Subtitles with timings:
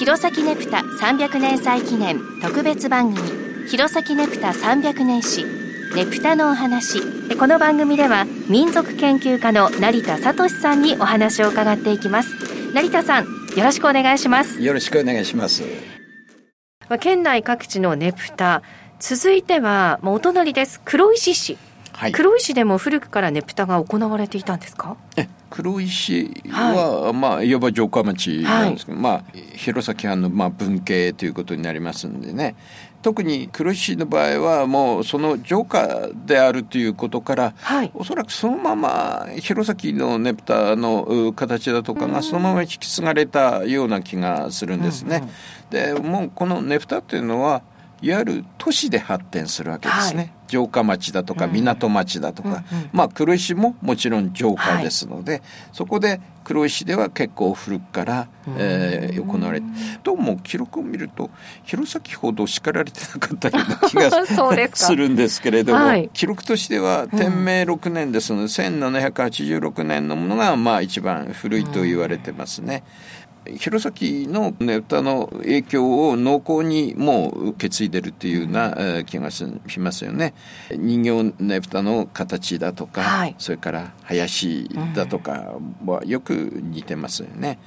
[0.00, 5.44] 弘前ネプタ300年祭記念特別番組弘前ネプタ300年史
[5.94, 7.02] ネプタのお話。
[7.36, 12.30] この番組では民族研究家の成田聡さんにお話を伺っていきます。
[12.72, 14.62] 成田さんよろしくお願いします。
[14.62, 15.64] よろしくお願いします。
[16.98, 18.62] 県内各地のネプタ
[19.00, 20.80] 続いてはもうお隣です。
[20.82, 21.58] 黒石市。
[21.92, 24.96] はい、黒石でも古くからねぷたが行われていたんですか？
[25.50, 29.24] 黒石は、はい、まあいわば城下町なんですけど、はい、まあ
[29.56, 32.56] 弘前藩のまあ文系ということになりますんでね。
[33.02, 45.28] 特に黒石の場合はもうその城下であるということから、はい、おそらくそのまま弘前のねぷたの形だとかがそのまま引き継がれたような気がするんですね。
[45.72, 47.62] うんうん、でもうこのねぷたっていうのは
[48.02, 55.42] いわゆる都市で発展するわけですね、はい、城下町だとか港町だとか、まあ黒石ももちろん城下ですので、はい、
[55.72, 58.28] そこで黒石では結構古くから、
[58.58, 59.66] えー、行われて
[60.02, 61.30] どうも記録を見ると
[61.62, 64.10] 弘前ほど叱られてなかったような気が
[64.74, 72.82] するんですけれども、はい、記録としては天明6年ですので、うん、1786年のものがまあ一番古いと言われてますね。
[73.14, 79.44] うん弘前のね歌の影響を濃厚にもう受け継いでるっていうような気がし
[79.78, 80.34] ますよね。
[80.70, 87.58] 人形ねぷたの形だとか、はい、それから林だとかはよく似てますよね。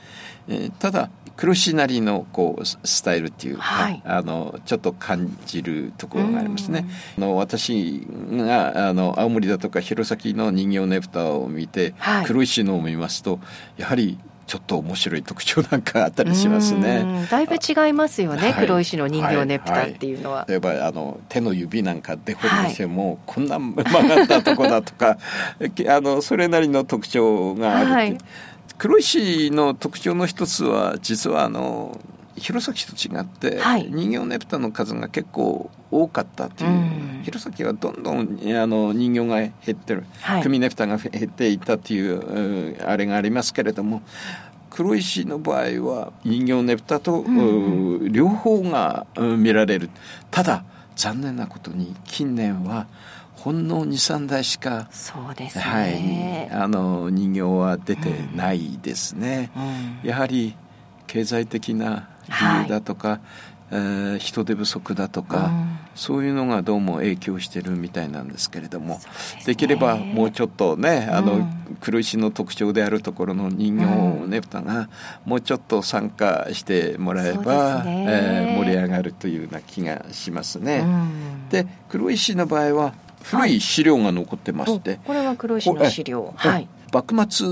[0.47, 6.87] うん、ただ黒石なりのこうスタイルっていうか、はい、あのちょっと感じるところがありますね。
[7.17, 13.39] あの私があの青森だとか弘前の人形ねぷたを見て、はい、黒石のを見ますと
[13.77, 17.27] やはりちょっと面白い特徴なんかあったりしますね。
[17.29, 20.45] だいぶ違いますよね、はい、黒石の人形ねぷたっていうのは。
[20.47, 25.17] 例えばあの手の指なんかデフォルメしても、こんな曲がったとこだとか
[25.87, 28.17] あのそれなりの特徴がある
[28.77, 31.99] 黒石の特徴の一つは実はあの
[32.35, 44.01] 弘前と違って、はい、人形ねぷたの数が結構多かったという、うん、弘前はどんどんあの人形が減ってる、はい、組ねぷたが減っていったというあれがありますけれども
[44.69, 47.29] 黒石の場合は人形ねぷたと、う
[48.07, 49.89] ん、両方が見られる。
[50.31, 50.63] ただ
[50.95, 52.87] 残念なことに近年は
[53.35, 59.51] ほんの23台しかそうです、ね、はい、あの人形は出てないですね、
[60.03, 60.55] うん、やはり
[61.07, 63.19] 経済的な理由だとか、はい、
[63.71, 68.99] えー、人手不足だとか、うん、そういうのがどうも影響してるみたいなんですけれども
[69.45, 74.89] で、ね,、きればもうちょっとねあの、うん、黒石の特徴であるところの人形ねぷたが
[75.25, 78.05] もうちょっと参加してもらえば、ね。
[78.07, 80.83] えー、盛り上がるというような気がしますね。
[80.85, 86.33] うん、で黒石の場合は古い資料が残ってまして、はい、これは黒石の資料。
[86.35, 87.47] はい幕末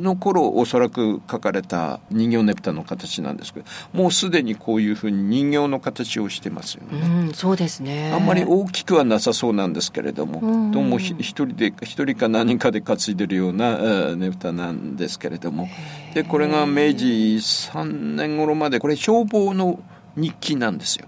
[0.00, 8.10] の頃おそらく描かれた人形ねぷたの形なんですけどもうすでにこういうふうに人形の形をしてますよね、うん、そうですね。
[8.14, 15.68] あんまり大きくはなさそうなんですけれども、うん、どうも一人で一人か何人かで担いでるようなねぷたなんですけれども。
[16.14, 17.04] でこれが明治
[17.36, 19.78] 3年頃までこれ消防の
[20.16, 21.06] 日記なんですよ。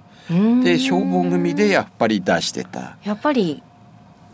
[0.62, 2.98] で消防組でやっぱり出してた。
[3.02, 3.62] やっぱり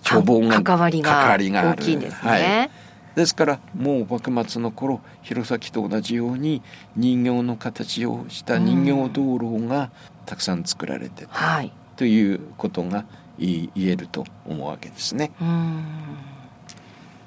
[0.02, 2.70] 消防が関わりが大きいんですね、はい
[3.14, 6.62] ですからもう幕末の頃弘前と同じように
[6.96, 9.90] 人形の形をした人形道路が
[10.26, 13.04] たくさん作られてた、はい、ということが
[13.38, 15.30] 言えると思うわけですね。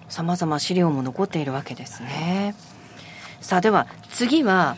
[0.10, 2.56] さまざま資料も残っているわけですね。
[3.40, 4.78] さあでは次は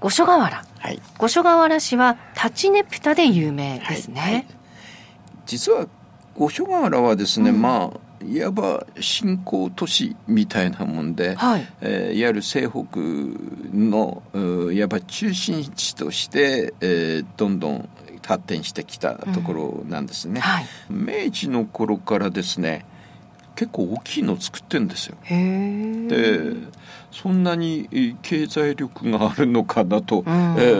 [0.00, 4.20] 五所川原、はい、五所川原市は立ちねぷたで有名ですね。
[4.20, 4.32] はい。
[4.34, 4.46] はい、
[5.46, 5.86] 実は
[6.34, 11.66] 五所川原はですね、うん、まあいわば新興都市みたいなもんで、はい。
[11.80, 12.80] えー、いわゆる西北
[13.74, 14.22] の
[14.72, 17.88] いわば中心地として、えー、どんどん
[18.26, 20.40] 発展してきたところなんですね、
[20.90, 21.04] うん。
[21.04, 22.86] はい、明治の頃からですね
[23.54, 25.16] 結構大きいのを作ってるんですよ。
[25.28, 26.54] で
[27.12, 30.72] そんなに経済力があるのかなと、うん、え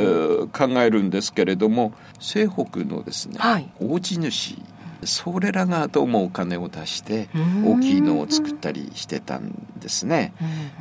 [0.44, 4.58] ー、考えるんですけれども西北のですね、はい、大地主
[5.06, 7.28] それらがどうもお金を出して
[7.64, 10.32] 大きいのを作ったりしてたんですね。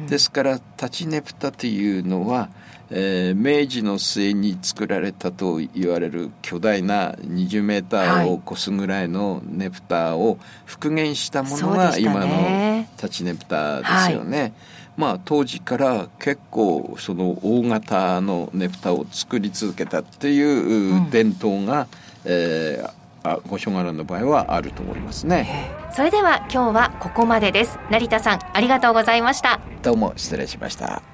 [0.07, 2.49] ですから立ちねぷたというのは、
[2.89, 14.41] えー、明治の末に作られたと言われる巨大な20メーターを超すぐらいのねぷたを復元したものが今の立ちねぷたですよね。
[14.41, 14.53] はい、
[14.97, 21.87] まあ、当時から結構その大型のねぷたを作り続けたっていう伝統が、うん、
[22.25, 23.02] えーあ
[23.47, 25.71] 五所川原の場合はあると思いますね。
[25.91, 27.79] それでは今日はここまでです。
[27.89, 29.59] 成田さんありがとうございました。
[29.81, 31.12] どうも失礼しました